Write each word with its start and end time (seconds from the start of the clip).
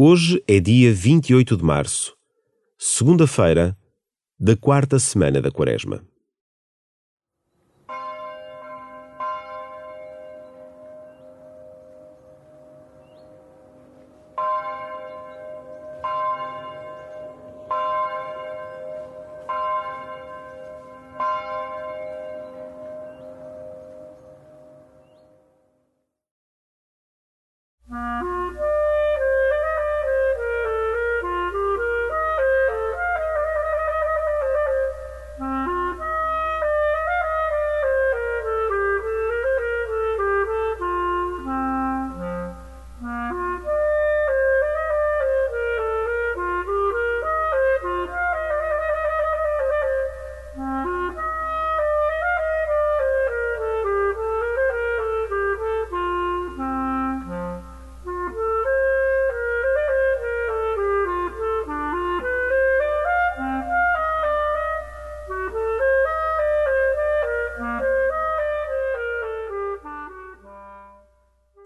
Hoje 0.00 0.40
é 0.46 0.60
dia 0.60 0.94
28 0.94 1.56
de 1.56 1.64
março, 1.64 2.14
segunda-feira 2.78 3.76
da 4.38 4.56
quarta 4.56 4.96
semana 4.96 5.42
da 5.42 5.50
Quaresma. 5.50 6.06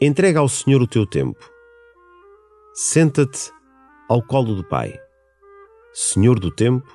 Entrega 0.04 0.40
ao 0.40 0.48
Senhor 0.48 0.82
o 0.82 0.86
teu 0.88 1.06
tempo. 1.06 1.38
Senta-te 2.74 3.52
ao 4.08 4.20
colo 4.20 4.56
do 4.56 4.64
Pai, 4.64 4.92
Senhor 5.92 6.40
do 6.40 6.50
tempo 6.50 6.92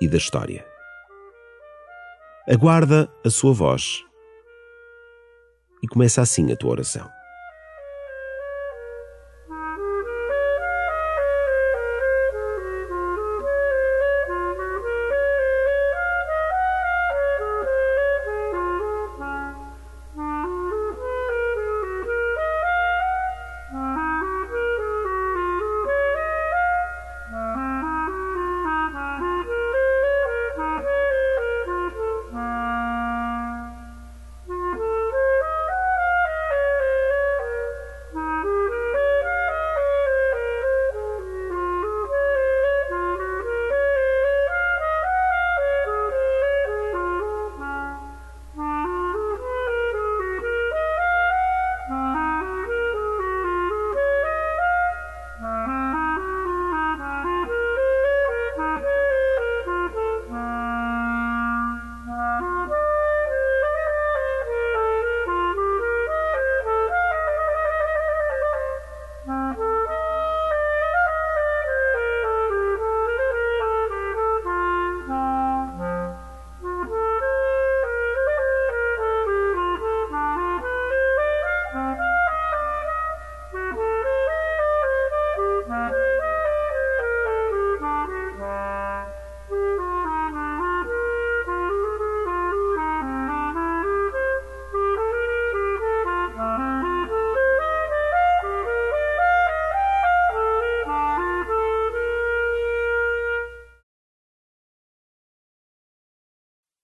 e 0.00 0.06
da 0.06 0.16
história. 0.16 0.64
Aguarda 2.48 3.12
a 3.24 3.28
sua 3.28 3.52
voz 3.52 4.04
e 5.82 5.88
começa 5.88 6.22
assim 6.22 6.52
a 6.52 6.56
tua 6.56 6.70
oração. 6.70 7.10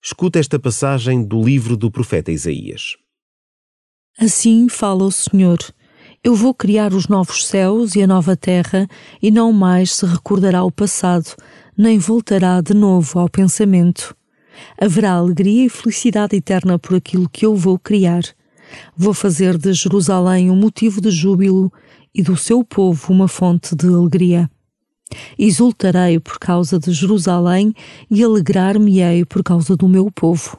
Escuta 0.03 0.39
esta 0.39 0.59
passagem 0.59 1.23
do 1.23 1.43
livro 1.43 1.77
do 1.77 1.91
profeta 1.91 2.33
Isaías. 2.33 2.97
Assim 4.19 4.67
fala 4.67 5.05
o 5.05 5.13
Senhor: 5.13 5.59
Eu 6.25 6.35
vou 6.35 6.55
criar 6.55 6.95
os 6.95 7.07
novos 7.07 7.47
céus 7.47 7.95
e 7.95 8.03
a 8.03 8.07
nova 8.07 8.35
terra, 8.35 8.89
e 9.21 9.31
não 9.31 9.53
mais 9.53 9.93
se 9.93 10.07
recordará 10.07 10.65
o 10.65 10.73
passado, 10.73 11.37
nem 11.77 11.99
voltará 11.99 12.63
de 12.63 12.73
novo 12.73 13.19
ao 13.19 13.29
pensamento. 13.29 14.17
Haverá 14.81 15.13
alegria 15.13 15.67
e 15.67 15.69
felicidade 15.69 16.35
eterna 16.35 16.79
por 16.79 16.97
aquilo 16.97 17.29
que 17.29 17.45
eu 17.45 17.55
vou 17.55 17.79
criar. 17.79 18.23
Vou 18.97 19.13
fazer 19.13 19.59
de 19.59 19.75
Jerusalém 19.75 20.51
um 20.51 20.57
motivo 20.57 21.03
de 21.03 21.11
júbilo 21.11 21.71
e 22.15 22.23
do 22.23 22.39
seu 22.39 22.65
povo 22.65 23.13
uma 23.13 23.29
fonte 23.29 23.77
de 23.77 23.87
alegria. 23.87 24.51
Exultarei 25.39 26.19
por 26.19 26.39
causa 26.39 26.79
de 26.79 26.93
Jerusalém 26.93 27.75
e 28.11 28.23
alegrar-me-ei 28.23 29.25
por 29.25 29.43
causa 29.43 29.77
do 29.77 29.89
meu 29.89 30.11
povo. 30.11 30.59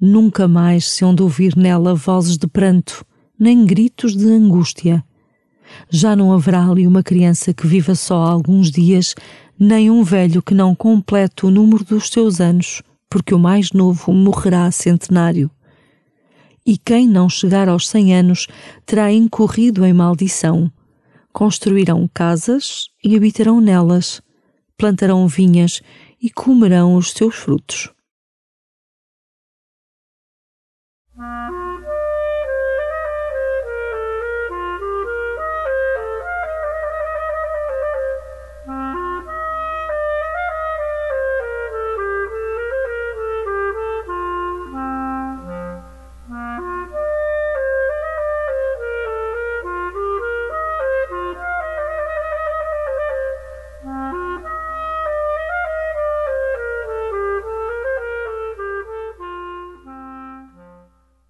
Nunca 0.00 0.46
mais 0.46 0.88
se 0.88 1.04
hão 1.04 1.14
de 1.14 1.22
ouvir 1.22 1.56
nela 1.56 1.94
vozes 1.94 2.36
de 2.36 2.46
pranto, 2.46 3.04
nem 3.38 3.64
gritos 3.64 4.14
de 4.16 4.26
angústia. 4.26 5.04
Já 5.90 6.14
não 6.14 6.32
haverá 6.32 6.68
ali 6.68 6.86
uma 6.86 7.02
criança 7.02 7.52
que 7.52 7.66
viva 7.66 7.94
só 7.94 8.22
alguns 8.22 8.70
dias, 8.70 9.14
nem 9.58 9.90
um 9.90 10.02
velho 10.02 10.42
que 10.42 10.54
não 10.54 10.74
complete 10.74 11.46
o 11.46 11.50
número 11.50 11.84
dos 11.84 12.08
seus 12.08 12.40
anos, 12.40 12.82
porque 13.08 13.34
o 13.34 13.38
mais 13.38 13.72
novo 13.72 14.12
morrerá 14.12 14.70
centenário. 14.70 15.50
E 16.64 16.76
quem 16.76 17.06
não 17.06 17.28
chegar 17.28 17.68
aos 17.68 17.88
cem 17.88 18.14
anos 18.14 18.46
terá 18.84 19.12
incorrido 19.12 19.84
em 19.84 19.92
maldição 19.92 20.70
construirão 21.36 22.08
casas 22.14 22.88
e 23.04 23.14
habitarão 23.14 23.60
nelas, 23.60 24.22
plantarão 24.74 25.28
vinhas 25.28 25.82
e 26.18 26.30
comerão 26.30 26.96
os 26.96 27.12
seus 27.12 27.34
frutos. 27.34 27.90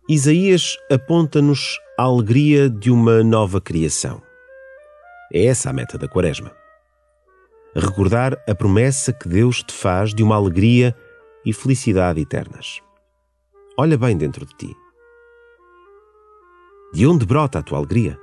Isaías 0.08 0.78
aponta-nos 0.88 1.80
a 1.98 2.04
alegria 2.04 2.70
de 2.70 2.92
uma 2.92 3.24
nova 3.24 3.60
criação. 3.60 4.22
É 5.32 5.46
essa 5.46 5.70
a 5.70 5.72
meta 5.72 5.98
da 5.98 6.06
Quaresma. 6.06 6.52
Recordar 7.74 8.40
a 8.48 8.54
promessa 8.54 9.12
que 9.12 9.28
Deus 9.28 9.64
te 9.64 9.72
faz 9.74 10.14
de 10.14 10.22
uma 10.22 10.36
alegria 10.36 10.94
e 11.44 11.52
felicidade 11.52 12.20
eternas. 12.20 12.80
Olha 13.76 13.98
bem 13.98 14.16
dentro 14.16 14.46
de 14.46 14.54
ti. 14.54 14.76
De 16.92 17.04
onde 17.04 17.26
brota 17.26 17.58
a 17.58 17.62
tua 17.62 17.78
alegria? 17.78 18.16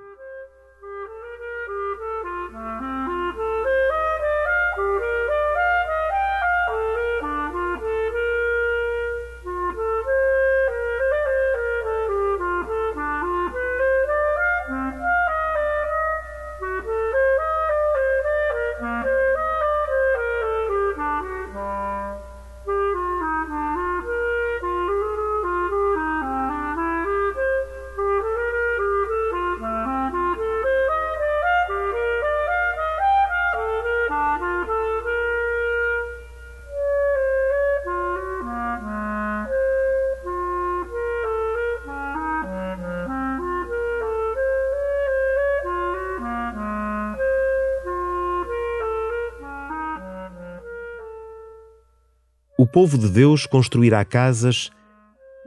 O 52.63 52.65
povo 52.65 52.97
de 52.97 53.09
Deus 53.09 53.45
construirá 53.45 54.05
casas 54.05 54.71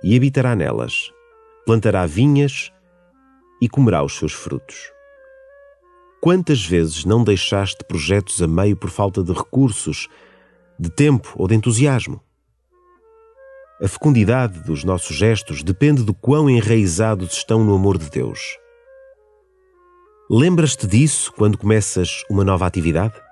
e 0.02 0.14
habitará 0.14 0.54
nelas, 0.54 1.10
plantará 1.64 2.04
vinhas 2.04 2.70
e 3.58 3.70
comerá 3.70 4.04
os 4.04 4.18
seus 4.18 4.34
frutos. 4.34 4.92
Quantas 6.20 6.62
vezes 6.62 7.06
não 7.06 7.24
deixaste 7.24 7.82
projetos 7.86 8.42
a 8.42 8.46
meio 8.46 8.76
por 8.76 8.90
falta 8.90 9.24
de 9.24 9.32
recursos, 9.32 10.08
de 10.78 10.90
tempo 10.90 11.32
ou 11.36 11.48
de 11.48 11.54
entusiasmo? 11.54 12.20
A 13.80 13.88
fecundidade 13.88 14.62
dos 14.64 14.84
nossos 14.84 15.16
gestos 15.16 15.62
depende 15.62 16.04
do 16.04 16.12
quão 16.12 16.50
enraizados 16.50 17.32
estão 17.32 17.64
no 17.64 17.74
amor 17.74 17.96
de 17.96 18.10
Deus. 18.10 18.58
Lembras-te 20.30 20.86
disso 20.86 21.32
quando 21.32 21.56
começas 21.56 22.24
uma 22.28 22.44
nova 22.44 22.66
atividade? 22.66 23.25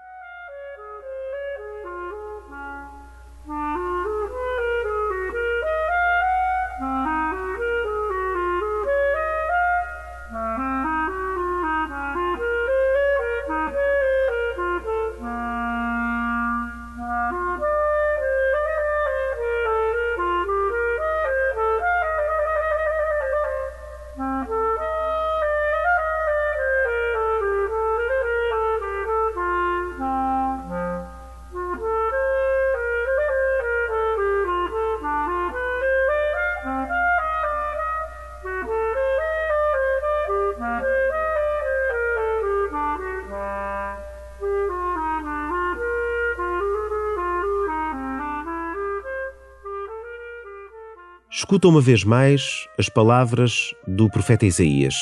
Escuta 51.55 51.69
uma 51.69 51.81
vez 51.81 52.03
mais 52.03 52.67
as 52.77 52.89
palavras 52.89 53.73
do 53.87 54.11
profeta 54.11 54.45
Isaías. 54.45 54.97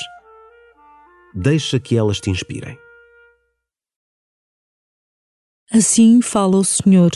Deixa 1.34 1.80
que 1.80 1.96
elas 1.96 2.20
te 2.20 2.28
inspirem. 2.28 2.76
Assim 5.72 6.20
fala 6.20 6.58
o 6.58 6.62
Senhor. 6.62 7.10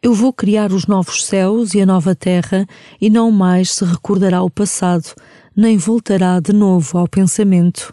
Eu 0.00 0.14
vou 0.14 0.32
criar 0.32 0.70
os 0.70 0.86
novos 0.86 1.26
céus 1.26 1.74
e 1.74 1.80
a 1.80 1.86
nova 1.86 2.14
terra, 2.14 2.68
e 3.00 3.10
não 3.10 3.32
mais 3.32 3.72
se 3.72 3.84
recordará 3.84 4.44
o 4.44 4.50
passado, 4.50 5.12
nem 5.56 5.76
voltará 5.76 6.38
de 6.38 6.52
novo 6.52 6.98
ao 6.98 7.08
pensamento. 7.08 7.92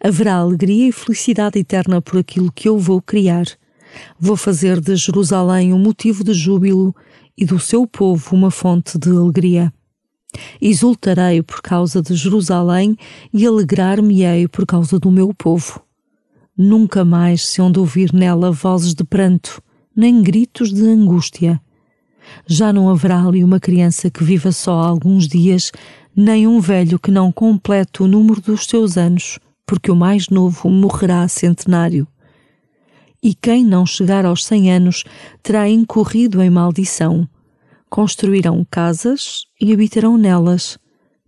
Haverá 0.00 0.36
alegria 0.36 0.90
e 0.90 0.92
felicidade 0.92 1.58
eterna 1.58 2.00
por 2.00 2.20
aquilo 2.20 2.52
que 2.52 2.68
eu 2.68 2.78
vou 2.78 3.02
criar. 3.02 3.46
Vou 4.20 4.36
fazer 4.36 4.80
de 4.80 4.94
Jerusalém 4.94 5.72
um 5.72 5.80
motivo 5.80 6.22
de 6.22 6.32
júbilo 6.32 6.94
e 7.36 7.44
do 7.44 7.58
seu 7.58 7.88
povo 7.88 8.36
uma 8.36 8.52
fonte 8.52 8.96
de 8.96 9.10
alegria. 9.10 9.72
Exultarei 10.60 11.42
por 11.42 11.60
causa 11.60 12.00
de 12.00 12.14
Jerusalém 12.14 12.96
e 13.32 13.46
alegrar-me-ei 13.46 14.48
por 14.48 14.66
causa 14.66 14.98
do 14.98 15.10
meu 15.10 15.32
povo. 15.34 15.82
Nunca 16.56 17.04
mais 17.04 17.46
se 17.46 17.60
hão 17.60 17.70
de 17.70 17.78
ouvir 17.78 18.12
nela 18.12 18.50
vozes 18.50 18.94
de 18.94 19.04
pranto, 19.04 19.62
nem 19.94 20.22
gritos 20.22 20.72
de 20.72 20.82
angústia. 20.82 21.60
Já 22.46 22.72
não 22.72 22.88
haverá 22.88 23.26
ali 23.26 23.42
uma 23.42 23.60
criança 23.60 24.10
que 24.10 24.24
viva 24.24 24.52
só 24.52 24.78
alguns 24.78 25.26
dias, 25.26 25.72
nem 26.14 26.46
um 26.46 26.60
velho 26.60 26.98
que 26.98 27.10
não 27.10 27.32
complete 27.32 28.02
o 28.02 28.06
número 28.06 28.40
dos 28.40 28.66
seus 28.66 28.96
anos, 28.96 29.38
porque 29.66 29.90
o 29.90 29.96
mais 29.96 30.28
novo 30.28 30.68
morrerá 30.68 31.26
centenário. 31.28 32.06
E 33.22 33.34
quem 33.34 33.64
não 33.64 33.86
chegar 33.86 34.24
aos 34.24 34.44
cem 34.44 34.72
anos 34.72 35.04
terá 35.42 35.68
incorrido 35.68 36.42
em 36.42 36.50
maldição 36.50 37.28
construirão 37.92 38.66
casas 38.70 39.44
e 39.60 39.70
habitarão 39.70 40.16
nelas, 40.16 40.78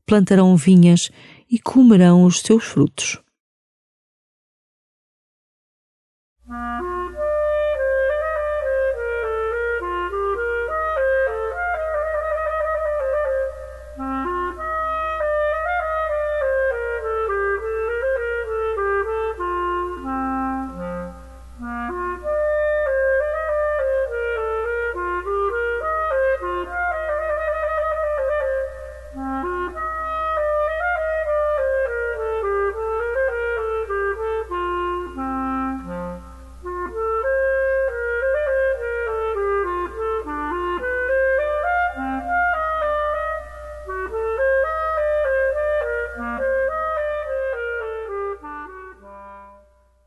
plantarão 0.06 0.56
vinhas 0.56 1.10
e 1.50 1.58
comerão 1.58 2.24
os 2.24 2.40
seus 2.40 2.64
frutos. 2.64 3.20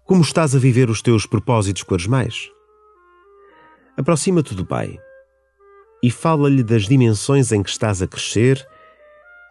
Como 0.07 0.21
estás 0.21 0.55
a 0.55 0.57
viver 0.57 0.89
os 0.89 1.01
teus 1.01 1.25
propósitos 1.25 1.83
quaresmais? 1.83 2.49
Aproxima-te 3.97 4.55
do 4.55 4.65
Pai 4.65 4.97
e 6.01 6.09
fala-lhe 6.09 6.63
das 6.63 6.83
dimensões 6.83 7.51
em 7.51 7.61
que 7.61 7.69
estás 7.69 8.01
a 8.01 8.07
crescer 8.07 8.65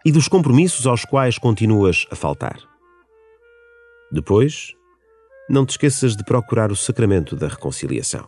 e 0.03 0.11
dos 0.11 0.27
compromissos 0.27 0.87
aos 0.87 1.05
quais 1.05 1.37
continuas 1.37 2.07
a 2.09 2.15
faltar. 2.15 2.57
Depois, 4.11 4.73
não 5.47 5.63
te 5.63 5.71
esqueças 5.71 6.15
de 6.15 6.23
procurar 6.23 6.71
o 6.71 6.75
sacramento 6.75 7.35
da 7.35 7.47
reconciliação. 7.47 8.27